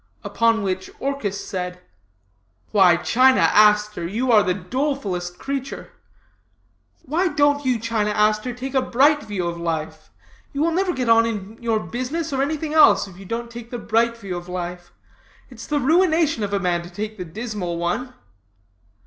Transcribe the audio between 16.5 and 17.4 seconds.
a man to take the